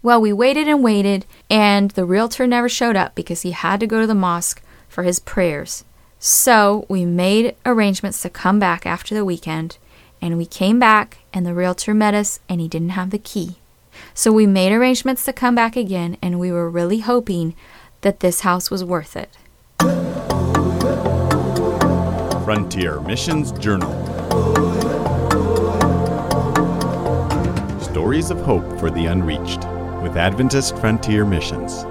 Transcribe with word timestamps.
Well, 0.00 0.20
we 0.20 0.32
waited 0.32 0.68
and 0.68 0.82
waited, 0.82 1.26
and 1.50 1.90
the 1.90 2.04
realtor 2.04 2.46
never 2.46 2.68
showed 2.68 2.94
up 2.94 3.14
because 3.14 3.42
he 3.42 3.50
had 3.50 3.80
to 3.80 3.86
go 3.86 4.00
to 4.00 4.06
the 4.06 4.14
mosque 4.14 4.62
for 4.88 5.02
his 5.02 5.18
prayers. 5.18 5.84
So 6.20 6.86
we 6.88 7.04
made 7.04 7.56
arrangements 7.66 8.22
to 8.22 8.30
come 8.30 8.60
back 8.60 8.86
after 8.86 9.14
the 9.14 9.24
weekend, 9.24 9.78
and 10.22 10.38
we 10.38 10.46
came 10.46 10.78
back, 10.78 11.18
and 11.32 11.44
the 11.44 11.54
realtor 11.54 11.94
met 11.94 12.14
us, 12.14 12.38
and 12.48 12.60
he 12.60 12.68
didn't 12.68 12.90
have 12.90 13.10
the 13.10 13.18
key. 13.18 13.56
So 14.14 14.30
we 14.30 14.46
made 14.46 14.72
arrangements 14.72 15.24
to 15.24 15.32
come 15.32 15.56
back 15.56 15.76
again, 15.76 16.16
and 16.22 16.38
we 16.38 16.52
were 16.52 16.70
really 16.70 17.00
hoping 17.00 17.56
that 18.02 18.20
this 18.20 18.40
house 18.40 18.70
was 18.70 18.84
worth 18.84 19.16
it. 19.16 19.30
Frontier 22.44 23.00
Missions 23.00 23.50
Journal. 23.52 23.92
Stories 27.80 28.30
of 28.30 28.40
Hope 28.40 28.78
for 28.78 28.90
the 28.90 29.06
Unreached 29.06 29.64
with 30.02 30.16
Adventist 30.16 30.78
Frontier 30.78 31.24
Missions. 31.24 31.84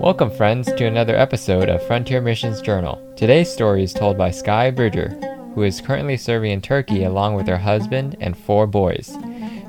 Welcome, 0.00 0.32
friends, 0.32 0.66
to 0.72 0.84
another 0.84 1.14
episode 1.14 1.68
of 1.68 1.86
Frontier 1.86 2.20
Missions 2.20 2.60
Journal. 2.60 3.00
Today's 3.16 3.52
story 3.52 3.84
is 3.84 3.92
told 3.92 4.18
by 4.18 4.32
Sky 4.32 4.72
Bridger, 4.72 5.10
who 5.54 5.62
is 5.62 5.80
currently 5.80 6.16
serving 6.16 6.50
in 6.50 6.60
Turkey 6.60 7.04
along 7.04 7.34
with 7.34 7.46
her 7.46 7.58
husband 7.58 8.16
and 8.20 8.36
four 8.36 8.66
boys. 8.66 9.16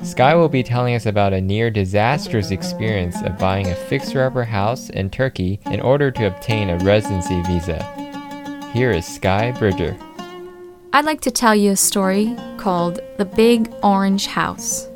Sky 0.02 0.34
will 0.34 0.50
be 0.50 0.64
telling 0.64 0.96
us 0.96 1.06
about 1.06 1.34
a 1.34 1.42
near 1.42 1.70
disastrous 1.70 2.50
experience 2.50 3.22
of 3.22 3.38
buying 3.38 3.68
a 3.68 3.76
fixer 3.76 4.24
upper 4.24 4.44
house 4.44 4.90
in 4.90 5.12
Turkey 5.12 5.60
in 5.68 5.80
order 5.82 6.10
to 6.10 6.28
obtain 6.28 6.72
a 6.72 6.78
residency 6.80 7.42
visa. 7.44 7.84
Here 8.74 8.90
is 8.90 9.06
Sky 9.06 9.52
Bridger. 9.52 9.96
I'd 10.96 11.06
like 11.06 11.22
to 11.22 11.32
tell 11.32 11.56
you 11.56 11.72
a 11.72 11.76
story 11.76 12.36
called 12.58 13.00
The 13.18 13.26
Big 13.26 13.74
Orange 13.82 14.28
House. 14.28 14.88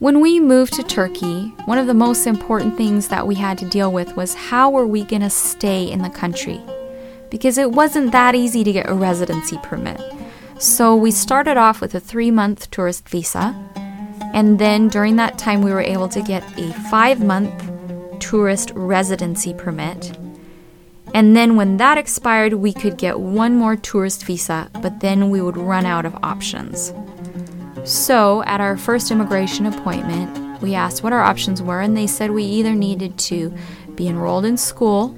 When 0.00 0.20
we 0.20 0.40
moved 0.40 0.72
to 0.72 0.82
Turkey, 0.82 1.54
one 1.66 1.78
of 1.78 1.86
the 1.86 1.94
most 1.94 2.26
important 2.26 2.76
things 2.76 3.06
that 3.08 3.28
we 3.28 3.36
had 3.36 3.58
to 3.58 3.68
deal 3.68 3.92
with 3.92 4.16
was 4.16 4.34
how 4.34 4.68
were 4.68 4.88
we 4.88 5.04
going 5.04 5.22
to 5.22 5.30
stay 5.30 5.88
in 5.88 6.02
the 6.02 6.10
country? 6.10 6.60
Because 7.30 7.58
it 7.58 7.70
wasn't 7.70 8.10
that 8.10 8.34
easy 8.34 8.64
to 8.64 8.72
get 8.72 8.90
a 8.90 8.92
residency 8.92 9.56
permit. 9.62 10.00
So 10.58 10.96
we 10.96 11.12
started 11.12 11.56
off 11.56 11.80
with 11.80 11.94
a 11.94 12.00
three 12.00 12.32
month 12.32 12.72
tourist 12.72 13.08
visa, 13.08 13.54
and 14.34 14.58
then 14.58 14.88
during 14.88 15.14
that 15.14 15.38
time, 15.38 15.62
we 15.62 15.70
were 15.70 15.80
able 15.80 16.08
to 16.08 16.22
get 16.22 16.42
a 16.58 16.72
five 16.90 17.22
month 17.22 17.70
tourist 18.18 18.72
residency 18.74 19.54
permit. 19.54 20.10
And 21.12 21.36
then 21.36 21.56
when 21.56 21.76
that 21.78 21.98
expired, 21.98 22.54
we 22.54 22.72
could 22.72 22.96
get 22.96 23.18
one 23.18 23.56
more 23.56 23.76
tourist 23.76 24.24
visa, 24.24 24.70
but 24.80 25.00
then 25.00 25.30
we 25.30 25.40
would 25.40 25.56
run 25.56 25.84
out 25.84 26.06
of 26.06 26.14
options. 26.22 26.92
So, 27.84 28.42
at 28.44 28.60
our 28.60 28.76
first 28.76 29.10
immigration 29.10 29.66
appointment, 29.66 30.62
we 30.62 30.74
asked 30.74 31.02
what 31.02 31.12
our 31.12 31.22
options 31.22 31.62
were, 31.62 31.80
and 31.80 31.96
they 31.96 32.06
said 32.06 32.30
we 32.30 32.44
either 32.44 32.74
needed 32.74 33.18
to 33.18 33.52
be 33.94 34.06
enrolled 34.06 34.44
in 34.44 34.56
school 34.56 35.16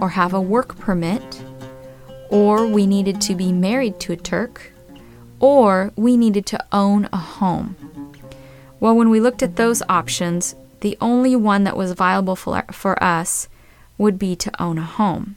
or 0.00 0.10
have 0.10 0.34
a 0.34 0.40
work 0.40 0.78
permit, 0.78 1.42
or 2.28 2.66
we 2.66 2.86
needed 2.86 3.20
to 3.22 3.34
be 3.34 3.52
married 3.52 4.00
to 4.00 4.12
a 4.12 4.16
Turk, 4.16 4.72
or 5.38 5.92
we 5.96 6.16
needed 6.16 6.44
to 6.46 6.64
own 6.72 7.08
a 7.12 7.18
home. 7.18 7.76
Well, 8.80 8.96
when 8.96 9.10
we 9.10 9.20
looked 9.20 9.42
at 9.42 9.56
those 9.56 9.82
options, 9.88 10.56
the 10.80 10.98
only 11.00 11.36
one 11.36 11.64
that 11.64 11.76
was 11.76 11.92
viable 11.92 12.34
for, 12.34 12.64
for 12.72 13.02
us 13.02 13.48
would 14.02 14.18
be 14.18 14.36
to 14.36 14.62
own 14.62 14.76
a 14.76 14.82
home. 14.82 15.36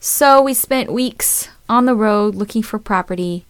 So 0.00 0.42
we 0.42 0.54
spent 0.54 0.92
weeks 0.92 1.50
on 1.68 1.84
the 1.84 1.94
road 1.94 2.34
looking 2.34 2.62
for 2.62 2.78
property, 2.78 3.44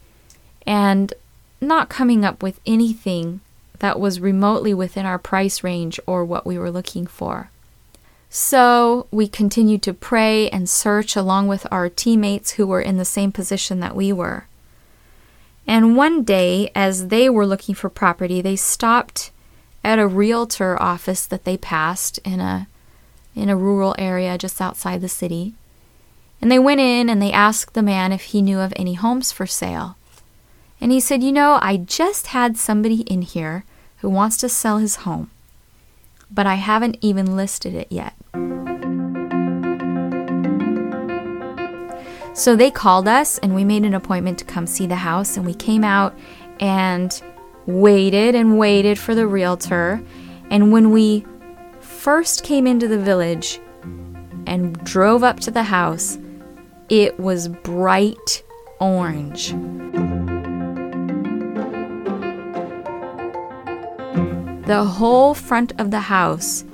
and 0.67 1.13
not 1.59 1.89
coming 1.89 2.23
up 2.23 2.43
with 2.43 2.59
anything 2.65 3.39
that 3.79 3.99
was 3.99 4.19
remotely 4.19 4.73
within 4.73 5.05
our 5.05 5.17
price 5.17 5.63
range 5.63 5.99
or 6.05 6.23
what 6.23 6.45
we 6.45 6.57
were 6.57 6.69
looking 6.69 7.07
for. 7.07 7.49
So 8.29 9.07
we 9.11 9.27
continued 9.27 9.81
to 9.83 9.93
pray 9.93 10.49
and 10.49 10.69
search 10.69 11.15
along 11.15 11.47
with 11.47 11.65
our 11.71 11.89
teammates 11.89 12.51
who 12.51 12.67
were 12.67 12.81
in 12.81 12.97
the 12.97 13.05
same 13.05 13.31
position 13.31 13.79
that 13.79 13.95
we 13.95 14.13
were. 14.13 14.45
And 15.67 15.97
one 15.97 16.23
day, 16.23 16.71
as 16.75 17.07
they 17.07 17.29
were 17.29 17.45
looking 17.45 17.75
for 17.75 17.89
property, 17.89 18.41
they 18.41 18.55
stopped 18.55 19.31
at 19.83 19.99
a 19.99 20.07
realtor 20.07 20.81
office 20.81 21.25
that 21.25 21.43
they 21.43 21.57
passed 21.57 22.19
in 22.19 22.39
a 22.39 22.67
in 23.35 23.49
a 23.49 23.55
rural 23.55 23.95
area 23.97 24.37
just 24.37 24.61
outside 24.61 25.01
the 25.01 25.09
city. 25.09 25.53
And 26.41 26.51
they 26.51 26.59
went 26.59 26.81
in 26.81 27.09
and 27.09 27.21
they 27.21 27.31
asked 27.31 27.73
the 27.73 27.81
man 27.81 28.11
if 28.11 28.23
he 28.23 28.41
knew 28.41 28.59
of 28.59 28.73
any 28.75 28.95
homes 28.95 29.31
for 29.31 29.45
sale. 29.45 29.95
And 30.79 30.91
he 30.91 30.99
said, 30.99 31.21
You 31.21 31.31
know, 31.31 31.59
I 31.61 31.77
just 31.77 32.27
had 32.27 32.57
somebody 32.57 33.01
in 33.01 33.21
here 33.21 33.63
who 33.97 34.09
wants 34.09 34.37
to 34.37 34.49
sell 34.49 34.79
his 34.79 34.97
home, 34.97 35.29
but 36.31 36.47
I 36.47 36.55
haven't 36.55 36.97
even 37.01 37.35
listed 37.35 37.75
it 37.75 37.91
yet. 37.91 38.15
So 42.33 42.55
they 42.55 42.71
called 42.71 43.07
us 43.07 43.37
and 43.39 43.53
we 43.53 43.63
made 43.63 43.83
an 43.83 43.93
appointment 43.93 44.39
to 44.39 44.45
come 44.45 44.65
see 44.65 44.87
the 44.87 44.95
house. 44.95 45.37
And 45.37 45.45
we 45.45 45.53
came 45.53 45.83
out 45.83 46.17
and 46.59 47.21
waited 47.67 48.33
and 48.33 48.57
waited 48.57 48.97
for 48.97 49.13
the 49.13 49.27
realtor. 49.27 50.01
And 50.49 50.71
when 50.71 50.91
we 50.91 51.25
first 52.01 52.43
came 52.43 52.65
into 52.65 52.87
the 52.87 52.97
village 52.97 53.59
and 54.47 54.73
drove 54.83 55.23
up 55.23 55.39
to 55.39 55.51
the 55.51 55.61
house, 55.61 56.17
it 56.89 57.19
was 57.19 57.47
bright 57.47 58.41
orange. 58.79 59.51
The 64.65 64.83
whole 64.83 65.35
front 65.35 65.79
of 65.79 65.91
the 65.91 65.99
house 65.99 66.65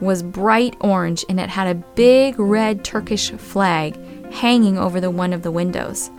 was 0.00 0.22
bright 0.22 0.76
orange 0.80 1.24
and 1.30 1.40
it 1.40 1.48
had 1.48 1.68
a 1.68 1.82
big 1.94 2.38
red 2.38 2.84
Turkish 2.84 3.30
flag 3.30 3.96
hanging 4.34 4.76
over 4.76 5.00
the 5.00 5.10
one 5.10 5.32
of 5.32 5.42
the 5.42 5.50
windows. 5.50 6.10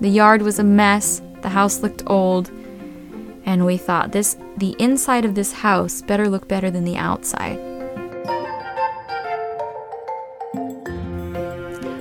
The 0.00 0.08
yard 0.08 0.40
was 0.40 0.58
a 0.58 0.64
mess, 0.64 1.20
the 1.42 1.50
house 1.50 1.80
looked 1.80 2.04
old, 2.06 2.50
and 3.44 3.66
we 3.66 3.76
thought 3.76 4.12
this 4.12 4.38
the 4.56 4.74
inside 4.78 5.26
of 5.26 5.34
this 5.34 5.52
house 5.52 6.00
better 6.00 6.26
look 6.26 6.48
better 6.48 6.70
than 6.70 6.84
the 6.84 6.96
outside. 6.96 7.67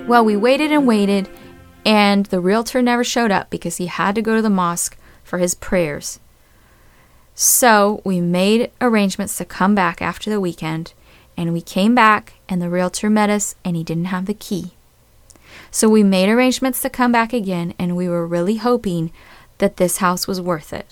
Well, 0.07 0.23
we 0.23 0.38
waited 0.38 0.72
and 0.72 0.88
waited, 0.88 1.28
and 1.85 2.28
the 2.28 2.40
realtor 2.40 2.81
never 2.81 3.03
showed 3.03 3.29
up 3.29 3.50
because 3.50 3.75
he 3.75 3.88
had 3.88 4.16
to 4.16 4.22
go 4.22 4.38
to 4.38 4.41
the 4.41 4.50
mosque 4.50 4.97
for 5.22 5.38
his 5.38 5.53
prayers. 5.53 6.22
So 7.35 8.01
we 8.06 8.22
made 8.22 8.72
arrangements 8.79 9.38
to 9.38 9.44
come 9.44 9.75
back 9.75 10.01
after 10.01 10.29
the 10.29 10.40
weekend, 10.40 10.94
and 11.35 11.51
we 11.51 11.59
came 11.59 11.94
back, 11.94 12.35
and 12.47 12.62
the 12.62 12.69
realtor 12.69 13.09
met 13.09 13.29
us, 13.29 13.56
and 13.66 13.75
he 13.75 13.84
didn't 13.84 14.06
have 14.06 14.28
the 14.28 14.34
key. 14.34 14.72
So 15.72 15.90
we 15.90 16.03
made 16.03 16.29
arrangements 16.29 16.81
to 16.84 16.90
come 16.90 17.12
back 17.12 17.34
again, 17.34 17.73
and 17.78 17.97
we 17.97 18.07
were 18.07 18.25
really 18.25 18.56
hoping 18.56 19.12
that 19.57 19.75
this 19.75 19.97
house 19.97 20.25
was 20.25 20.40
worth 20.40 20.72
it. 20.72 20.88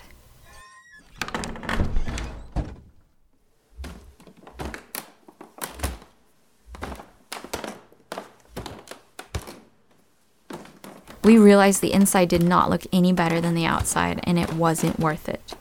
We 11.25 11.39
realized 11.39 11.81
the 11.81 11.91
inside 11.91 12.29
did 12.29 12.43
not 12.43 12.69
look 12.69 12.83
any 12.93 13.11
better 13.11 13.41
than 13.41 13.55
the 13.55 13.65
outside, 13.65 14.19
and 14.25 14.37
it 14.37 14.53
wasn't 14.53 14.99
worth 14.99 15.27
it. 15.27 15.55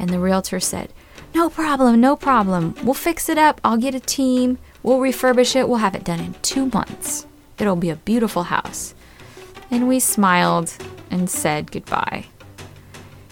And 0.00 0.10
the 0.10 0.18
realtor 0.18 0.58
said, 0.58 0.92
No 1.32 1.48
problem, 1.48 2.00
no 2.00 2.16
problem. 2.16 2.74
We'll 2.82 2.94
fix 2.94 3.28
it 3.28 3.38
up. 3.38 3.60
I'll 3.62 3.76
get 3.76 3.94
a 3.94 4.00
team. 4.00 4.58
We'll 4.82 4.98
refurbish 4.98 5.54
it. 5.54 5.68
We'll 5.68 5.78
have 5.78 5.94
it 5.94 6.02
done 6.02 6.18
in 6.18 6.34
two 6.42 6.66
months. 6.74 7.28
It'll 7.56 7.76
be 7.76 7.88
a 7.88 7.94
beautiful 7.94 8.42
house. 8.42 8.96
And 9.70 9.86
we 9.86 10.00
smiled 10.00 10.74
and 11.08 11.30
said 11.30 11.70
goodbye. 11.70 12.26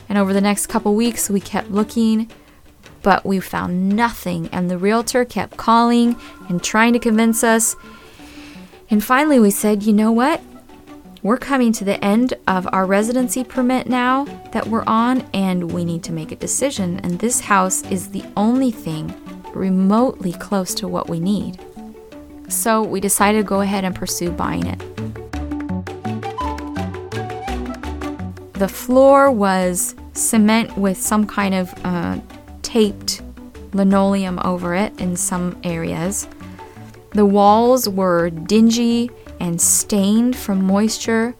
And 0.08 0.17
over 0.17 0.32
the 0.32 0.40
next 0.40 0.69
couple 0.69 0.94
weeks, 0.94 1.28
we 1.28 1.40
kept 1.40 1.72
looking, 1.72 2.31
but 3.02 3.26
we 3.26 3.40
found 3.40 3.88
nothing. 3.88 4.49
And 4.52 4.70
the 4.70 4.78
realtor 4.78 5.25
kept 5.25 5.56
calling 5.56 6.14
and 6.49 6.62
trying 6.62 6.93
to 6.93 7.00
convince 7.00 7.43
us. 7.43 7.75
And 8.94 9.02
finally, 9.02 9.41
we 9.41 9.50
said, 9.50 9.82
you 9.82 9.93
know 9.93 10.12
what? 10.12 10.41
We're 11.20 11.37
coming 11.37 11.73
to 11.73 11.85
the 11.85 12.02
end 12.05 12.35
of 12.46 12.69
our 12.73 12.87
residency 12.87 13.43
permit 13.43 13.88
now 13.88 14.25
that 14.52 14.69
we're 14.69 14.85
on, 14.87 15.29
and 15.35 15.73
we 15.73 15.85
need 15.85 16.05
to 16.05 16.12
make 16.12 16.31
a 16.31 16.37
decision. 16.37 17.00
And 17.00 17.19
this 17.19 17.41
house 17.41 17.82
is 17.91 18.11
the 18.11 18.23
only 18.37 18.70
thing 18.70 19.12
remotely 19.52 20.31
close 20.35 20.75
to 20.75 20.87
what 20.87 21.08
we 21.08 21.19
need. 21.19 21.58
So 22.46 22.85
we 22.85 23.00
decided 23.00 23.38
to 23.38 23.43
go 23.43 23.62
ahead 23.62 23.82
and 23.82 23.96
pursue 23.96 24.31
buying 24.31 24.64
it. 24.64 24.79
The 28.52 28.69
floor 28.69 29.29
was 29.29 29.96
cement 30.12 30.79
with 30.79 30.99
some 30.99 31.26
kind 31.26 31.56
of 31.56 31.75
uh, 31.85 32.20
taped 32.62 33.23
linoleum 33.73 34.38
over 34.44 34.73
it 34.73 35.00
in 35.00 35.17
some 35.17 35.58
areas. 35.64 36.29
The 37.14 37.25
walls 37.25 37.88
were 37.88 38.28
dingy 38.31 39.11
and 39.38 39.61
stained 39.61 40.37
from 40.37 40.64
moisture. 40.64 41.34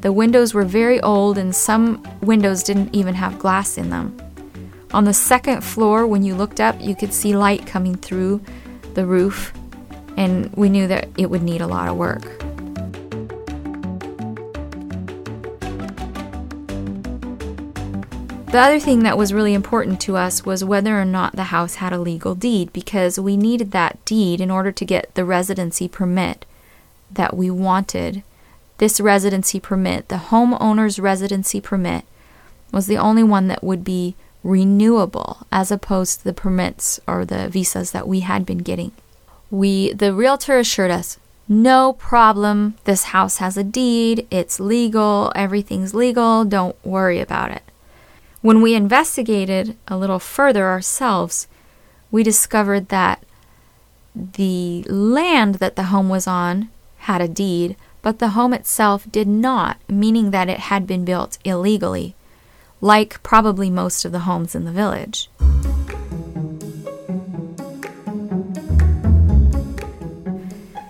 The 0.00 0.10
windows 0.10 0.54
were 0.54 0.64
very 0.64 1.00
old, 1.02 1.36
and 1.36 1.54
some 1.54 2.02
windows 2.22 2.62
didn't 2.62 2.94
even 2.94 3.14
have 3.14 3.38
glass 3.38 3.76
in 3.76 3.90
them. 3.90 4.16
On 4.94 5.04
the 5.04 5.12
second 5.12 5.62
floor, 5.62 6.06
when 6.06 6.22
you 6.22 6.34
looked 6.34 6.60
up, 6.60 6.80
you 6.80 6.96
could 6.96 7.12
see 7.12 7.36
light 7.36 7.66
coming 7.66 7.94
through 7.94 8.40
the 8.94 9.04
roof, 9.04 9.52
and 10.16 10.50
we 10.56 10.70
knew 10.70 10.86
that 10.86 11.08
it 11.18 11.28
would 11.28 11.42
need 11.42 11.60
a 11.60 11.66
lot 11.66 11.88
of 11.88 11.96
work. 11.96 12.37
The 18.50 18.60
other 18.60 18.80
thing 18.80 19.00
that 19.00 19.18
was 19.18 19.34
really 19.34 19.52
important 19.52 20.00
to 20.00 20.16
us 20.16 20.46
was 20.46 20.64
whether 20.64 20.98
or 20.98 21.04
not 21.04 21.36
the 21.36 21.44
house 21.44 21.76
had 21.76 21.92
a 21.92 21.98
legal 22.00 22.34
deed 22.34 22.72
because 22.72 23.20
we 23.20 23.36
needed 23.36 23.72
that 23.72 24.02
deed 24.06 24.40
in 24.40 24.50
order 24.50 24.72
to 24.72 24.84
get 24.86 25.14
the 25.14 25.26
residency 25.26 25.86
permit 25.86 26.46
that 27.10 27.36
we 27.36 27.50
wanted. 27.50 28.22
This 28.78 29.00
residency 29.00 29.60
permit, 29.60 30.08
the 30.08 30.16
homeowner's 30.30 30.98
residency 30.98 31.60
permit, 31.60 32.04
was 32.72 32.86
the 32.86 32.96
only 32.96 33.22
one 33.22 33.48
that 33.48 33.62
would 33.62 33.84
be 33.84 34.16
renewable 34.42 35.46
as 35.52 35.70
opposed 35.70 36.20
to 36.20 36.24
the 36.24 36.32
permits 36.32 36.98
or 37.06 37.26
the 37.26 37.50
visas 37.50 37.90
that 37.90 38.08
we 38.08 38.20
had 38.20 38.46
been 38.46 38.58
getting. 38.58 38.92
We 39.50 39.92
the 39.92 40.14
realtor 40.14 40.58
assured 40.58 40.90
us, 40.90 41.18
"No 41.48 41.92
problem. 41.92 42.76
This 42.84 43.04
house 43.04 43.38
has 43.38 43.58
a 43.58 43.64
deed. 43.64 44.26
It's 44.30 44.58
legal. 44.58 45.32
Everything's 45.34 45.92
legal. 45.92 46.46
Don't 46.46 46.76
worry 46.82 47.20
about 47.20 47.50
it." 47.50 47.62
When 48.40 48.62
we 48.62 48.76
investigated 48.76 49.76
a 49.88 49.96
little 49.96 50.20
further 50.20 50.66
ourselves, 50.68 51.48
we 52.12 52.22
discovered 52.22 52.88
that 52.88 53.24
the 54.14 54.84
land 54.84 55.56
that 55.56 55.74
the 55.74 55.84
home 55.84 56.08
was 56.08 56.28
on 56.28 56.68
had 56.98 57.20
a 57.20 57.26
deed, 57.26 57.76
but 58.00 58.20
the 58.20 58.30
home 58.30 58.54
itself 58.54 59.10
did 59.10 59.26
not, 59.26 59.78
meaning 59.88 60.30
that 60.30 60.48
it 60.48 60.60
had 60.60 60.86
been 60.86 61.04
built 61.04 61.38
illegally, 61.44 62.14
like 62.80 63.20
probably 63.24 63.70
most 63.70 64.04
of 64.04 64.12
the 64.12 64.20
homes 64.20 64.54
in 64.54 64.64
the 64.64 64.72
village. 64.72 65.28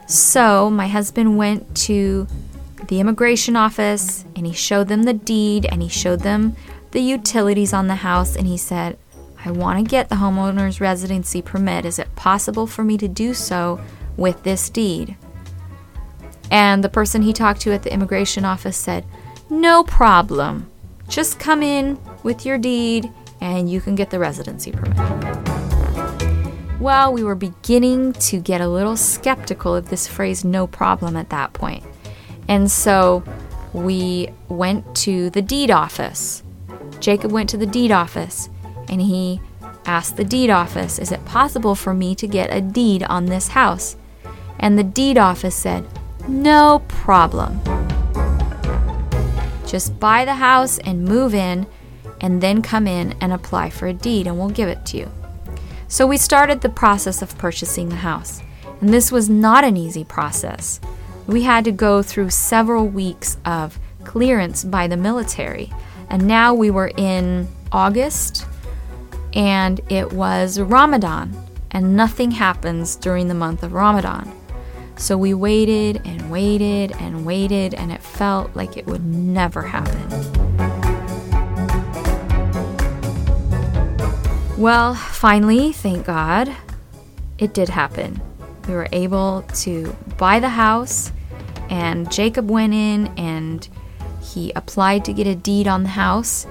So, 0.06 0.68
my 0.68 0.88
husband 0.88 1.38
went 1.38 1.74
to 1.86 2.26
the 2.88 3.00
immigration 3.00 3.56
office 3.56 4.26
and 4.36 4.46
he 4.46 4.52
showed 4.52 4.88
them 4.88 5.04
the 5.04 5.14
deed 5.14 5.66
and 5.66 5.82
he 5.82 5.88
showed 5.88 6.20
them 6.20 6.54
the 6.90 7.00
utilities 7.00 7.72
on 7.72 7.88
the 7.88 7.96
house 7.96 8.36
and 8.36 8.46
he 8.46 8.56
said, 8.56 8.98
I 9.44 9.50
want 9.50 9.78
to 9.78 9.88
get 9.88 10.08
the 10.08 10.16
homeowner's 10.16 10.80
residency 10.80 11.42
permit. 11.42 11.84
Is 11.84 11.98
it 11.98 12.14
possible 12.16 12.66
for 12.66 12.82
me 12.82 12.98
to 12.98 13.08
do 13.08 13.34
so 13.34 13.80
with 14.16 14.42
this 14.42 14.68
deed? 14.68 15.16
And 16.50 16.82
the 16.82 16.88
person 16.88 17.22
he 17.22 17.32
talked 17.32 17.60
to 17.62 17.72
at 17.72 17.82
the 17.82 17.92
immigration 17.92 18.44
office 18.44 18.76
said, 18.76 19.04
No 19.50 19.84
problem. 19.84 20.70
Just 21.08 21.38
come 21.38 21.62
in 21.62 21.98
with 22.22 22.44
your 22.44 22.58
deed 22.58 23.10
and 23.40 23.70
you 23.70 23.80
can 23.80 23.94
get 23.94 24.10
the 24.10 24.18
residency 24.18 24.72
permit. 24.72 24.96
Well, 26.80 27.12
we 27.12 27.24
were 27.24 27.34
beginning 27.34 28.12
to 28.14 28.40
get 28.40 28.60
a 28.60 28.68
little 28.68 28.96
skeptical 28.96 29.74
of 29.74 29.88
this 29.88 30.06
phrase 30.06 30.44
no 30.44 30.66
problem 30.66 31.16
at 31.16 31.30
that 31.30 31.52
point. 31.52 31.84
And 32.46 32.70
so 32.70 33.24
we 33.72 34.28
went 34.48 34.94
to 34.96 35.30
the 35.30 35.42
deed 35.42 35.70
office 35.70 36.42
Jacob 37.00 37.32
went 37.32 37.48
to 37.50 37.56
the 37.56 37.66
deed 37.66 37.92
office 37.92 38.48
and 38.88 39.00
he 39.00 39.40
asked 39.84 40.16
the 40.16 40.24
deed 40.24 40.50
office, 40.50 40.98
Is 40.98 41.12
it 41.12 41.24
possible 41.24 41.74
for 41.74 41.94
me 41.94 42.14
to 42.14 42.26
get 42.26 42.52
a 42.52 42.60
deed 42.60 43.02
on 43.04 43.26
this 43.26 43.48
house? 43.48 43.96
And 44.58 44.78
the 44.78 44.84
deed 44.84 45.16
office 45.16 45.54
said, 45.54 45.86
No 46.28 46.82
problem. 46.88 47.60
Just 49.66 49.98
buy 50.00 50.24
the 50.24 50.34
house 50.34 50.78
and 50.78 51.04
move 51.04 51.34
in, 51.34 51.66
and 52.20 52.40
then 52.40 52.62
come 52.62 52.86
in 52.86 53.14
and 53.20 53.32
apply 53.32 53.70
for 53.70 53.86
a 53.86 53.92
deed, 53.92 54.26
and 54.26 54.38
we'll 54.38 54.48
give 54.50 54.68
it 54.68 54.84
to 54.86 54.96
you. 54.96 55.10
So 55.88 56.06
we 56.06 56.16
started 56.16 56.60
the 56.60 56.68
process 56.68 57.22
of 57.22 57.36
purchasing 57.38 57.88
the 57.88 57.96
house. 57.96 58.42
And 58.80 58.90
this 58.90 59.10
was 59.10 59.28
not 59.28 59.64
an 59.64 59.76
easy 59.76 60.04
process. 60.04 60.80
We 61.26 61.42
had 61.42 61.64
to 61.64 61.72
go 61.72 62.02
through 62.02 62.30
several 62.30 62.86
weeks 62.86 63.36
of 63.44 63.78
clearance 64.04 64.64
by 64.64 64.86
the 64.86 64.96
military 64.96 65.70
and 66.10 66.26
now 66.26 66.54
we 66.54 66.70
were 66.70 66.90
in 66.96 67.48
August 67.72 68.46
and 69.34 69.80
it 69.90 70.12
was 70.12 70.58
Ramadan, 70.58 71.36
and 71.70 71.96
nothing 71.96 72.30
happens 72.30 72.96
during 72.96 73.28
the 73.28 73.34
month 73.34 73.62
of 73.62 73.72
Ramadan. 73.72 74.32
So 74.96 75.16
we 75.16 75.32
waited 75.32 76.02
and 76.04 76.30
waited 76.30 76.92
and 76.98 77.24
waited, 77.24 77.74
and 77.74 77.92
it 77.92 78.02
felt 78.02 78.56
like 78.56 78.76
it 78.76 78.86
would 78.86 79.04
never 79.04 79.62
happen. 79.62 80.08
Well, 84.56 84.94
finally, 84.94 85.72
thank 85.72 86.04
God, 86.04 86.52
it 87.38 87.54
did 87.54 87.68
happen. 87.68 88.20
We 88.66 88.74
were 88.74 88.88
able 88.90 89.42
to 89.42 89.96
buy 90.16 90.40
the 90.40 90.48
house, 90.48 91.12
and 91.70 92.10
Jacob 92.10 92.50
went 92.50 92.74
in 92.74 93.06
and 93.16 93.68
he 94.20 94.52
applied 94.52 95.04
to 95.04 95.12
get 95.12 95.26
a 95.26 95.34
deed 95.34 95.66
on 95.66 95.82
the 95.82 95.90
house, 95.90 96.46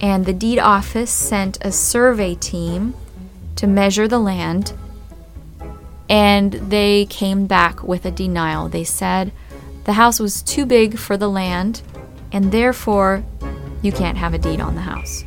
and 0.00 0.24
the 0.24 0.32
deed 0.32 0.58
office 0.58 1.10
sent 1.10 1.58
a 1.64 1.72
survey 1.72 2.34
team 2.34 2.94
to 3.56 3.66
measure 3.66 4.08
the 4.08 4.18
land, 4.18 4.72
and 6.08 6.52
they 6.54 7.06
came 7.06 7.46
back 7.46 7.82
with 7.82 8.04
a 8.04 8.10
denial. 8.10 8.68
They 8.68 8.84
said 8.84 9.32
the 9.84 9.94
house 9.94 10.18
was 10.18 10.42
too 10.42 10.66
big 10.66 10.98
for 10.98 11.16
the 11.16 11.28
land, 11.28 11.82
and 12.32 12.52
therefore 12.52 13.24
you 13.82 13.92
can't 13.92 14.18
have 14.18 14.34
a 14.34 14.38
deed 14.38 14.60
on 14.60 14.74
the 14.74 14.82
house. 14.82 15.24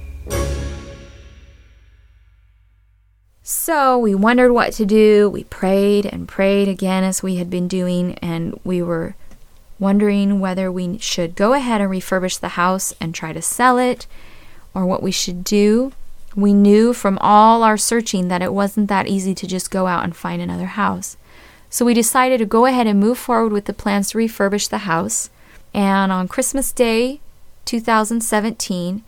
So 3.41 3.97
we 3.97 4.15
wondered 4.15 4.53
what 4.53 4.73
to 4.73 4.85
do. 4.85 5.29
We 5.29 5.43
prayed 5.43 6.05
and 6.05 6.27
prayed 6.27 6.67
again 6.67 7.03
as 7.03 7.21
we 7.21 7.35
had 7.35 7.49
been 7.49 7.67
doing, 7.67 8.15
and 8.15 8.59
we 8.63 8.81
were 8.81 9.15
wondering 9.83 10.39
whether 10.39 10.71
we 10.71 10.97
should 10.97 11.35
go 11.35 11.51
ahead 11.51 11.81
and 11.81 11.91
refurbish 11.91 12.39
the 12.39 12.55
house 12.59 12.93
and 13.01 13.13
try 13.13 13.33
to 13.33 13.41
sell 13.41 13.77
it 13.77 14.07
or 14.73 14.85
what 14.85 15.03
we 15.03 15.11
should 15.11 15.43
do. 15.43 15.91
We 16.35 16.53
knew 16.53 16.93
from 16.93 17.17
all 17.19 17.63
our 17.63 17.75
searching 17.77 18.29
that 18.29 18.41
it 18.41 18.53
wasn't 18.53 18.87
that 18.87 19.07
easy 19.07 19.35
to 19.35 19.45
just 19.45 19.69
go 19.69 19.85
out 19.85 20.05
and 20.05 20.15
find 20.15 20.41
another 20.41 20.67
house. 20.67 21.17
So 21.69 21.83
we 21.83 21.93
decided 21.93 22.37
to 22.37 22.45
go 22.45 22.65
ahead 22.65 22.87
and 22.87 22.97
move 22.97 23.17
forward 23.17 23.51
with 23.51 23.65
the 23.65 23.73
plans 23.73 24.11
to 24.11 24.17
refurbish 24.17 24.69
the 24.69 24.79
house. 24.79 25.29
And 25.73 26.13
on 26.13 26.29
Christmas 26.29 26.71
Day 26.71 27.19
2017, 27.65 29.03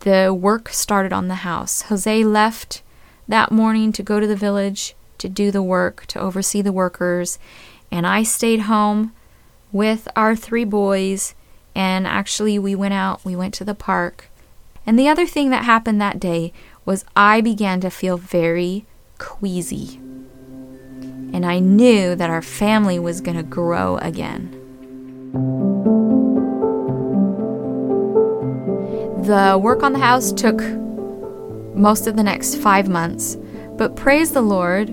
the 0.00 0.32
work 0.32 0.70
started 0.70 1.12
on 1.12 1.28
the 1.28 1.44
house. 1.46 1.82
Jose 1.82 2.24
left 2.24 2.82
that 3.28 3.52
morning 3.52 3.92
to 3.92 4.02
go 4.02 4.18
to 4.18 4.26
the 4.26 4.36
village 4.36 4.94
to 5.18 5.28
do 5.28 5.50
the 5.50 5.62
work, 5.62 6.06
to 6.06 6.18
oversee 6.18 6.62
the 6.62 6.72
workers, 6.72 7.38
and 7.90 8.06
I 8.06 8.22
stayed 8.22 8.60
home 8.62 9.12
with 9.72 10.06
our 10.14 10.36
three 10.36 10.64
boys, 10.64 11.34
and 11.74 12.06
actually, 12.06 12.58
we 12.58 12.74
went 12.74 12.94
out, 12.94 13.24
we 13.24 13.34
went 13.34 13.54
to 13.54 13.64
the 13.64 13.74
park. 13.74 14.28
And 14.86 14.98
the 14.98 15.08
other 15.08 15.26
thing 15.26 15.50
that 15.50 15.64
happened 15.64 16.00
that 16.00 16.20
day 16.20 16.52
was 16.84 17.04
I 17.16 17.40
began 17.40 17.80
to 17.80 17.90
feel 17.90 18.16
very 18.16 18.84
queasy. 19.18 19.96
And 21.32 21.46
I 21.46 21.60
knew 21.60 22.14
that 22.14 22.28
our 22.28 22.42
family 22.42 22.98
was 22.98 23.20
going 23.20 23.36
to 23.36 23.42
grow 23.42 23.96
again. 23.98 24.58
The 29.22 29.58
work 29.60 29.82
on 29.82 29.92
the 29.92 30.00
house 30.00 30.32
took 30.32 30.60
most 31.74 32.06
of 32.06 32.16
the 32.16 32.22
next 32.22 32.56
five 32.56 32.88
months, 32.88 33.38
but 33.78 33.96
praise 33.96 34.32
the 34.32 34.42
Lord, 34.42 34.88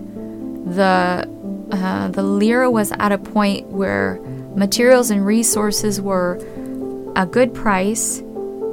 the 0.75 1.27
uh, 1.71 2.07
the 2.07 2.23
lira 2.23 2.69
was 2.69 2.91
at 2.93 3.11
a 3.11 3.17
point 3.17 3.67
where 3.67 4.19
Materials 4.55 5.11
and 5.11 5.25
resources 5.25 6.01
were 6.01 6.35
a 7.15 7.25
good 7.25 7.53
price, 7.53 8.19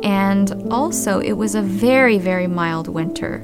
and 0.02 0.72
also 0.72 1.20
it 1.20 1.32
was 1.32 1.54
a 1.54 1.62
very, 1.62 2.18
very 2.18 2.46
mild 2.46 2.88
winter, 2.88 3.36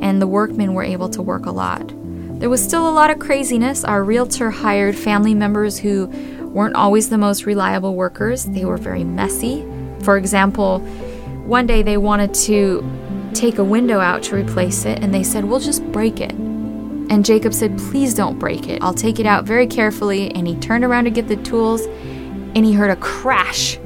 and 0.00 0.20
the 0.20 0.26
workmen 0.26 0.74
were 0.74 0.82
able 0.82 1.08
to 1.08 1.22
work 1.22 1.46
a 1.46 1.50
lot. 1.50 1.92
There 2.38 2.48
was 2.48 2.62
still 2.62 2.88
a 2.88 2.92
lot 2.92 3.10
of 3.10 3.18
craziness. 3.18 3.84
Our 3.84 4.02
realtor 4.02 4.50
hired 4.50 4.96
family 4.96 5.34
members 5.34 5.78
who 5.78 6.06
weren't 6.54 6.74
always 6.74 7.10
the 7.10 7.18
most 7.18 7.46
reliable 7.46 7.94
workers, 7.94 8.44
they 8.44 8.64
were 8.64 8.78
very 8.78 9.04
messy. 9.04 9.64
For 10.02 10.16
example, 10.16 10.80
one 11.46 11.66
day 11.66 11.82
they 11.82 11.96
wanted 11.96 12.32
to 12.46 12.88
take 13.34 13.58
a 13.58 13.64
window 13.64 14.00
out 14.00 14.22
to 14.24 14.36
replace 14.36 14.84
it, 14.84 15.02
and 15.02 15.12
they 15.14 15.22
said, 15.22 15.44
We'll 15.44 15.60
just 15.60 15.84
break 15.92 16.20
it. 16.20 16.34
And 17.10 17.24
Jacob 17.24 17.52
said, 17.52 17.76
Please 17.76 18.14
don't 18.14 18.38
break 18.38 18.68
it. 18.68 18.82
I'll 18.82 18.94
take 18.94 19.18
it 19.18 19.26
out 19.26 19.44
very 19.44 19.66
carefully. 19.66 20.30
And 20.30 20.46
he 20.46 20.54
turned 20.56 20.84
around 20.84 21.04
to 21.04 21.10
get 21.10 21.28
the 21.28 21.36
tools 21.36 21.84
and 22.54 22.64
he 22.64 22.72
heard 22.72 22.90
a 22.90 22.96
crash. 22.96 23.76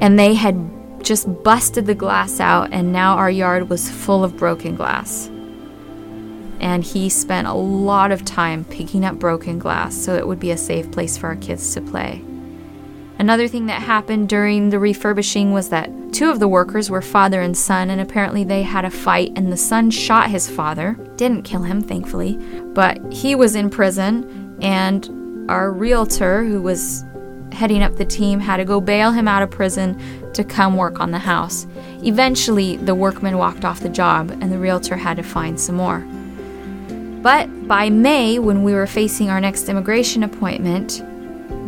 And 0.00 0.18
they 0.18 0.34
had 0.34 0.54
just 1.02 1.26
busted 1.44 1.86
the 1.86 1.94
glass 1.94 2.40
out, 2.40 2.72
and 2.72 2.92
now 2.92 3.16
our 3.16 3.30
yard 3.30 3.70
was 3.70 3.88
full 3.88 4.24
of 4.24 4.36
broken 4.36 4.74
glass. 4.74 5.28
And 6.58 6.82
he 6.82 7.08
spent 7.08 7.46
a 7.46 7.54
lot 7.54 8.10
of 8.10 8.24
time 8.24 8.64
picking 8.64 9.04
up 9.04 9.18
broken 9.18 9.58
glass 9.58 9.94
so 9.94 10.16
it 10.16 10.26
would 10.26 10.40
be 10.40 10.50
a 10.50 10.56
safe 10.56 10.90
place 10.90 11.16
for 11.16 11.28
our 11.28 11.36
kids 11.36 11.74
to 11.74 11.80
play. 11.80 12.22
Another 13.18 13.48
thing 13.48 13.66
that 13.66 13.80
happened 13.80 14.28
during 14.28 14.68
the 14.68 14.78
refurbishing 14.78 15.52
was 15.52 15.70
that 15.70 15.90
two 16.12 16.30
of 16.30 16.38
the 16.38 16.48
workers 16.48 16.90
were 16.90 17.00
father 17.00 17.40
and 17.40 17.56
son, 17.56 17.88
and 17.88 18.00
apparently 18.00 18.44
they 18.44 18.62
had 18.62 18.84
a 18.84 18.90
fight, 18.90 19.32
and 19.36 19.50
the 19.50 19.56
son 19.56 19.90
shot 19.90 20.30
his 20.30 20.50
father. 20.50 20.98
Didn't 21.16 21.42
kill 21.42 21.62
him, 21.62 21.80
thankfully, 21.80 22.36
but 22.74 23.00
he 23.10 23.34
was 23.34 23.54
in 23.54 23.70
prison, 23.70 24.58
and 24.60 25.50
our 25.50 25.72
realtor, 25.72 26.44
who 26.44 26.60
was 26.60 27.04
heading 27.52 27.82
up 27.82 27.96
the 27.96 28.04
team, 28.04 28.38
had 28.38 28.58
to 28.58 28.66
go 28.66 28.82
bail 28.82 29.12
him 29.12 29.26
out 29.26 29.42
of 29.42 29.50
prison 29.50 29.98
to 30.34 30.44
come 30.44 30.76
work 30.76 31.00
on 31.00 31.10
the 31.10 31.18
house. 31.18 31.66
Eventually, 32.02 32.76
the 32.76 32.94
workman 32.94 33.38
walked 33.38 33.64
off 33.64 33.80
the 33.80 33.88
job, 33.88 34.30
and 34.30 34.52
the 34.52 34.58
realtor 34.58 34.96
had 34.96 35.16
to 35.16 35.22
find 35.22 35.58
some 35.58 35.76
more. 35.76 36.00
But 37.22 37.66
by 37.66 37.88
May, 37.88 38.38
when 38.38 38.62
we 38.62 38.74
were 38.74 38.86
facing 38.86 39.30
our 39.30 39.40
next 39.40 39.70
immigration 39.70 40.22
appointment, 40.22 41.02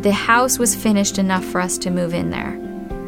the 0.03 0.13
house 0.13 0.59
was 0.59 0.77
finished 0.77 1.19
enough 1.19 1.45
for 1.45 1.61
us 1.61 1.77
to 1.79 1.91
move 1.91 2.15
in 2.15 2.31
there. 2.31 2.57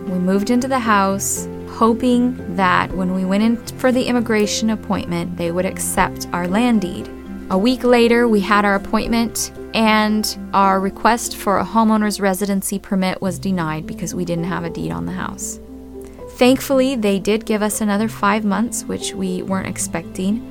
We 0.07 0.19
moved 0.19 0.51
into 0.51 0.67
the 0.67 0.81
house, 0.81 1.49
hoping 1.69 2.57
that 2.57 2.93
when 2.93 3.15
we 3.15 3.25
went 3.25 3.45
in 3.45 3.57
for 3.79 3.93
the 3.93 4.05
immigration 4.05 4.71
appointment, 4.71 5.37
they 5.37 5.53
would 5.53 5.65
accept 5.65 6.27
our 6.33 6.49
land 6.49 6.81
deed. 6.81 7.09
A 7.51 7.59
week 7.59 7.85
later, 7.85 8.27
we 8.27 8.41
had 8.41 8.65
our 8.65 8.75
appointment, 8.75 9.53
and 9.73 10.37
our 10.53 10.81
request 10.81 11.37
for 11.37 11.59
a 11.59 11.65
homeowner's 11.65 12.21
residency 12.21 12.79
permit 12.79 13.23
was 13.23 13.39
denied 13.39 13.87
because 13.87 14.15
we 14.15 14.25
didn't 14.25 14.45
have 14.45 14.65
a 14.65 14.71
deed 14.71 14.91
on 14.91 15.07
the 15.07 15.13
house. 15.13 15.61
Thankfully, 16.31 16.97
they 16.97 17.21
did 17.21 17.47
give 17.47 17.63
us 17.63 17.81
another 17.81 18.09
five 18.09 18.45
months, 18.45 18.85
which 18.85 19.15
we 19.15 19.43
weren't 19.43 19.69
expecting. 19.69 20.47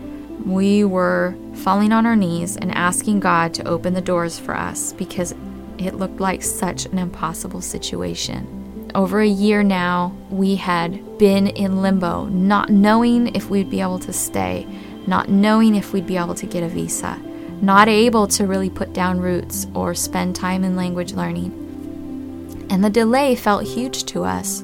We 0.46 0.86
were 0.86 1.36
falling 1.53 1.91
on 1.91 2.05
our 2.05 2.15
knees 2.15 2.55
and 2.55 2.74
asking 2.74 3.19
God 3.19 3.53
to 3.55 3.67
open 3.67 3.93
the 3.93 4.01
doors 4.01 4.39
for 4.39 4.55
us 4.55 4.93
because 4.93 5.34
it 5.79 5.95
looked 5.95 6.19
like 6.19 6.43
such 6.43 6.86
an 6.86 7.00
impossible 7.00 7.62
situation. 7.62 8.91
Over 8.95 9.21
a 9.21 9.27
year 9.27 9.63
now, 9.63 10.15
we 10.29 10.55
had 10.55 11.17
been 11.17 11.48
in 11.48 11.81
limbo, 11.81 12.25
not 12.25 12.69
knowing 12.69 13.36
if 13.36 13.50
we'd 13.50 13.69
be 13.69 13.81
able 13.81 14.00
to 14.00 14.13
stay, 14.13 14.67
not 15.07 15.29
knowing 15.29 15.75
if 15.75 15.93
we'd 15.93 16.07
be 16.07 16.17
able 16.17 16.36
to 16.36 16.45
get 16.45 16.63
a 16.63 16.67
visa, 16.67 17.19
not 17.62 17.88
able 17.88 18.27
to 18.27 18.48
really 18.48 18.69
put 18.69 18.93
down 18.93 19.19
roots 19.19 19.67
or 19.74 19.93
spend 19.93 20.36
time 20.36 20.63
in 20.63 20.75
language 20.75 21.13
learning. 21.13 21.51
And 22.69 22.83
the 22.83 22.89
delay 22.89 23.36
felt 23.36 23.63
huge 23.63 24.05
to 24.05 24.24
us. 24.24 24.63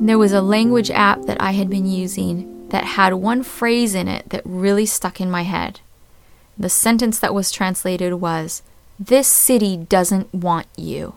There 0.00 0.18
was 0.18 0.32
a 0.32 0.42
language 0.42 0.90
app 0.90 1.22
that 1.22 1.40
I 1.40 1.52
had 1.52 1.70
been 1.70 1.86
using 1.86 2.68
that 2.70 2.84
had 2.84 3.14
one 3.14 3.42
phrase 3.42 3.94
in 3.94 4.08
it 4.08 4.30
that 4.30 4.42
really 4.44 4.86
stuck 4.86 5.20
in 5.20 5.30
my 5.30 5.42
head. 5.42 5.80
The 6.58 6.68
sentence 6.68 7.18
that 7.20 7.34
was 7.34 7.52
translated 7.52 8.14
was, 8.14 8.62
this 8.98 9.28
city 9.28 9.76
doesn't 9.76 10.32
want 10.34 10.66
you. 10.76 11.14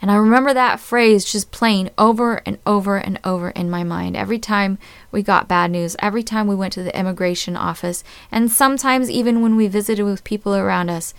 And 0.00 0.10
I 0.10 0.14
remember 0.14 0.54
that 0.54 0.78
phrase 0.78 1.24
just 1.24 1.50
playing 1.50 1.90
over 1.98 2.40
and 2.46 2.58
over 2.64 2.98
and 2.98 3.18
over 3.24 3.50
in 3.50 3.68
my 3.68 3.82
mind 3.82 4.16
every 4.16 4.38
time 4.38 4.78
we 5.10 5.22
got 5.22 5.48
bad 5.48 5.72
news, 5.72 5.96
every 5.98 6.22
time 6.22 6.46
we 6.46 6.54
went 6.54 6.72
to 6.74 6.84
the 6.84 6.96
immigration 6.96 7.56
office, 7.56 8.04
and 8.30 8.50
sometimes 8.50 9.10
even 9.10 9.42
when 9.42 9.56
we 9.56 9.66
visited 9.66 10.04
with 10.04 10.22
people 10.24 10.54
around 10.54 10.88
us. 10.88 11.14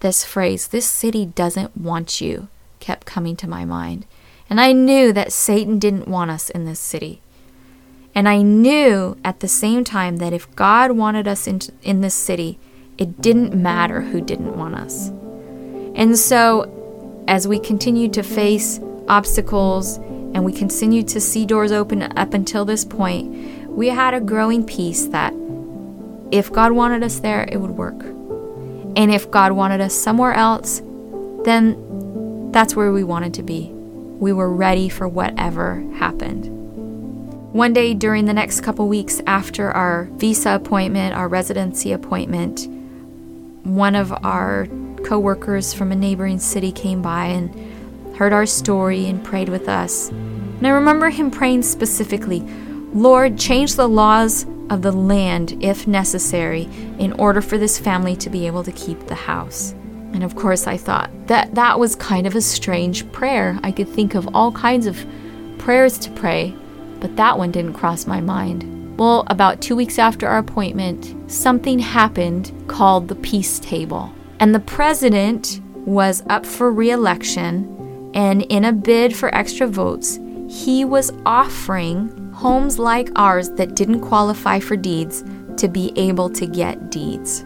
This 0.00 0.24
phrase, 0.24 0.68
this 0.68 0.88
city 0.88 1.26
doesn't 1.26 1.76
want 1.76 2.20
you, 2.20 2.48
kept 2.78 3.04
coming 3.04 3.34
to 3.36 3.48
my 3.48 3.64
mind. 3.64 4.06
And 4.48 4.60
I 4.60 4.72
knew 4.72 5.12
that 5.12 5.32
Satan 5.32 5.78
didn't 5.78 6.08
want 6.08 6.30
us 6.30 6.48
in 6.50 6.64
this 6.64 6.80
city. 6.80 7.20
And 8.14 8.28
I 8.28 8.42
knew 8.42 9.18
at 9.24 9.40
the 9.40 9.48
same 9.48 9.84
time 9.84 10.16
that 10.16 10.32
if 10.32 10.54
God 10.56 10.92
wanted 10.92 11.28
us 11.28 11.46
in, 11.46 11.60
in 11.82 12.00
this 12.00 12.14
city, 12.14 12.58
it 12.98 13.20
didn't 13.22 13.54
matter 13.54 14.00
who 14.00 14.20
didn't 14.20 14.56
want 14.56 14.74
us. 14.74 15.08
And 15.94 16.18
so, 16.18 17.24
as 17.28 17.46
we 17.46 17.58
continued 17.58 18.12
to 18.14 18.22
face 18.22 18.80
obstacles 19.08 19.96
and 19.96 20.44
we 20.44 20.52
continued 20.52 21.08
to 21.08 21.20
see 21.20 21.46
doors 21.46 21.72
open 21.72 22.02
up 22.02 22.34
until 22.34 22.64
this 22.64 22.84
point, 22.84 23.68
we 23.70 23.88
had 23.88 24.14
a 24.14 24.20
growing 24.20 24.64
peace 24.64 25.06
that 25.06 25.32
if 26.30 26.52
God 26.52 26.72
wanted 26.72 27.02
us 27.02 27.20
there, 27.20 27.48
it 27.50 27.58
would 27.58 27.70
work. 27.70 28.00
And 28.96 29.12
if 29.12 29.30
God 29.30 29.52
wanted 29.52 29.80
us 29.80 29.94
somewhere 29.94 30.34
else, 30.34 30.82
then 31.44 32.50
that's 32.52 32.74
where 32.74 32.92
we 32.92 33.04
wanted 33.04 33.34
to 33.34 33.42
be. 33.42 33.68
We 33.72 34.32
were 34.32 34.52
ready 34.52 34.88
for 34.88 35.06
whatever 35.06 35.76
happened. 35.94 36.46
One 37.54 37.72
day 37.72 37.94
during 37.94 38.26
the 38.26 38.32
next 38.32 38.60
couple 38.60 38.88
weeks 38.88 39.22
after 39.26 39.70
our 39.70 40.04
visa 40.12 40.54
appointment, 40.54 41.14
our 41.14 41.28
residency 41.28 41.92
appointment, 41.92 42.68
one 43.68 43.94
of 43.94 44.12
our 44.24 44.66
coworkers 45.04 45.72
from 45.72 45.92
a 45.92 45.96
neighboring 45.96 46.38
city 46.38 46.72
came 46.72 47.02
by 47.02 47.26
and 47.26 48.16
heard 48.16 48.32
our 48.32 48.46
story 48.46 49.06
and 49.06 49.22
prayed 49.22 49.48
with 49.48 49.68
us. 49.68 50.08
And 50.08 50.66
I 50.66 50.70
remember 50.70 51.10
him 51.10 51.30
praying 51.30 51.62
specifically, 51.62 52.40
Lord, 52.92 53.38
change 53.38 53.74
the 53.74 53.88
laws 53.88 54.46
of 54.70 54.82
the 54.82 54.92
land 54.92 55.62
if 55.62 55.86
necessary 55.86 56.68
in 56.98 57.12
order 57.12 57.40
for 57.40 57.58
this 57.58 57.78
family 57.78 58.16
to 58.16 58.30
be 58.30 58.46
able 58.46 58.64
to 58.64 58.72
keep 58.72 59.06
the 59.06 59.14
house. 59.14 59.72
And 60.12 60.24
of 60.24 60.34
course, 60.36 60.66
I 60.66 60.76
thought 60.76 61.10
that 61.26 61.54
that 61.54 61.78
was 61.78 61.94
kind 61.94 62.26
of 62.26 62.34
a 62.34 62.40
strange 62.40 63.10
prayer. 63.12 63.58
I 63.62 63.70
could 63.70 63.88
think 63.88 64.14
of 64.14 64.34
all 64.34 64.50
kinds 64.52 64.86
of 64.86 65.06
prayers 65.58 65.98
to 65.98 66.10
pray, 66.10 66.56
but 66.98 67.16
that 67.16 67.38
one 67.38 67.52
didn't 67.52 67.74
cross 67.74 68.06
my 68.06 68.20
mind. 68.20 68.77
Well, 68.98 69.22
about 69.28 69.60
two 69.60 69.76
weeks 69.76 69.96
after 69.96 70.26
our 70.26 70.38
appointment, 70.38 71.30
something 71.30 71.78
happened 71.78 72.52
called 72.66 73.06
the 73.06 73.14
Peace 73.14 73.60
Table. 73.60 74.12
And 74.40 74.52
the 74.52 74.58
president 74.58 75.60
was 75.86 76.24
up 76.28 76.44
for 76.44 76.72
re 76.72 76.90
election, 76.90 78.10
and 78.12 78.42
in 78.42 78.64
a 78.64 78.72
bid 78.72 79.14
for 79.16 79.32
extra 79.32 79.68
votes, 79.68 80.18
he 80.48 80.84
was 80.84 81.12
offering 81.24 82.32
homes 82.32 82.80
like 82.80 83.08
ours 83.14 83.50
that 83.50 83.76
didn't 83.76 84.00
qualify 84.00 84.58
for 84.58 84.76
deeds 84.76 85.22
to 85.58 85.68
be 85.68 85.92
able 85.94 86.28
to 86.30 86.46
get 86.46 86.90
deeds. 86.90 87.44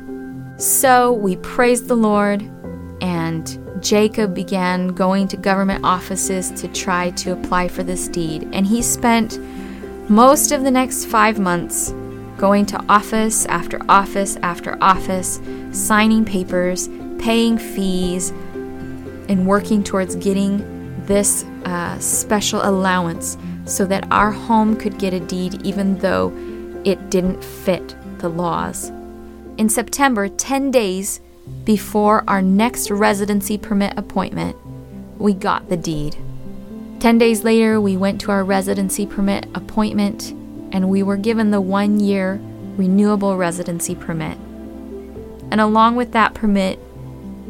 So 0.57 1.13
we 1.13 1.37
praised 1.37 1.87
the 1.87 1.97
Lord, 1.97 2.41
and 3.03 3.59
Jacob 3.83 4.35
began 4.35 4.89
going 4.89 5.29
to 5.29 5.37
government 5.37 5.85
offices 5.85 6.51
to 6.53 6.69
try 6.69 7.11
to 7.11 7.33
apply 7.33 7.69
for 7.69 7.83
this 7.83 8.09
deed. 8.09 8.49
And 8.55 8.67
he 8.67 8.81
spent 8.81 9.39
most 10.09 10.53
of 10.53 10.65
the 10.65 10.71
next 10.71 11.07
five 11.07 11.39
months 11.39 11.93
going 12.37 12.67
to 12.67 12.85
office 12.89 13.47
after 13.47 13.81
office 13.89 14.37
after 14.43 14.77
office, 14.83 15.41
signing 15.71 16.25
papers, 16.25 16.89
paying 17.19 17.57
fees, 17.57 18.31
and 19.29 19.47
working 19.47 19.85
towards 19.85 20.17
getting 20.17 20.59
this 21.07 21.45
uh, 21.65 21.99
special 21.99 22.61
allowance 22.65 23.39
so 23.65 23.85
that 23.87 24.07
our 24.11 24.33
home 24.33 24.77
could 24.77 24.99
get 24.99 25.15
a 25.15 25.21
deed 25.21 25.65
even 25.65 25.97
though 25.99 26.33
it 26.85 27.11
didn't 27.11 27.43
fit 27.43 27.95
the 28.19 28.29
laws. 28.29 28.91
In 29.57 29.69
September, 29.69 30.29
10 30.29 30.71
days 30.71 31.21
before 31.65 32.25
our 32.27 32.43
next 32.43 32.91
residency 32.91 33.57
permit 33.57 33.97
appointment, 33.97 34.57
we 35.19 35.33
got 35.33 35.69
the 35.69 35.77
deed. 35.77 36.17
Ten 37.03 37.19
days 37.19 37.43
later, 37.43 37.81
we 37.81 37.97
went 37.97 38.21
to 38.21 38.31
our 38.31 38.45
residency 38.45 39.07
permit 39.07 39.49
appointment 39.57 40.31
and 40.71 40.89
we 40.89 41.03
were 41.03 41.17
given 41.17 41.51
the 41.51 41.61
one 41.61 41.99
year 41.99 42.41
renewable 42.77 43.37
residency 43.37 43.97
permit. 43.97 44.39
And 45.51 45.61
along 45.61 45.97
with 45.97 46.13
that 46.13 46.35
permit, 46.35 46.79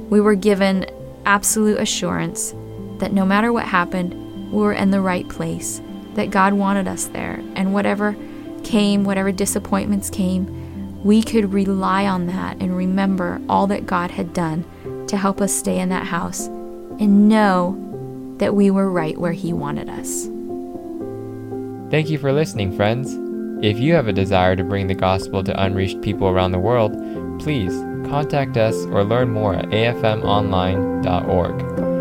we 0.08 0.22
were 0.22 0.36
given 0.36 0.86
absolute 1.26 1.78
assurance 1.78 2.54
that 2.96 3.12
no 3.12 3.26
matter 3.26 3.52
what 3.52 3.66
happened, 3.66 4.14
we 4.50 4.58
were 4.58 4.72
in 4.72 4.90
the 4.90 5.02
right 5.02 5.28
place, 5.28 5.82
that 6.14 6.30
God 6.30 6.54
wanted 6.54 6.88
us 6.88 7.04
there, 7.08 7.38
and 7.54 7.74
whatever 7.74 8.16
came, 8.64 9.04
whatever 9.04 9.32
disappointments 9.32 10.08
came, 10.08 11.04
we 11.04 11.22
could 11.22 11.52
rely 11.52 12.06
on 12.06 12.26
that 12.28 12.56
and 12.58 12.74
remember 12.74 13.38
all 13.50 13.66
that 13.66 13.84
God 13.84 14.12
had 14.12 14.32
done 14.32 14.64
to 15.08 15.18
help 15.18 15.42
us 15.42 15.52
stay 15.52 15.78
in 15.78 15.90
that 15.90 16.06
house 16.06 16.46
and 16.46 17.28
know 17.28 17.91
that 18.38 18.54
we 18.54 18.70
were 18.70 18.90
right 18.90 19.18
where 19.18 19.32
He 19.32 19.52
wanted 19.52 19.88
us. 19.88 20.28
Thank 21.90 22.10
you 22.10 22.18
for 22.18 22.32
listening, 22.32 22.74
friends. 22.74 23.18
If 23.64 23.78
you 23.78 23.94
have 23.94 24.08
a 24.08 24.12
desire 24.12 24.56
to 24.56 24.64
bring 24.64 24.86
the 24.86 24.94
gospel 24.94 25.44
to 25.44 25.62
unreached 25.62 26.02
people 26.02 26.28
around 26.28 26.52
the 26.52 26.58
world, 26.58 26.92
please 27.40 27.72
contact 28.08 28.56
us 28.56 28.74
or 28.86 29.04
learn 29.04 29.30
more 29.30 29.54
at 29.54 29.66
afmonline.org. 29.66 31.91